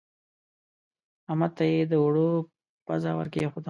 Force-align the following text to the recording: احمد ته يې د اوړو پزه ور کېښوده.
احمد 1.31 1.51
ته 1.57 1.63
يې 1.71 1.79
د 1.91 1.93
اوړو 2.01 2.29
پزه 2.85 3.11
ور 3.17 3.27
کېښوده. 3.33 3.59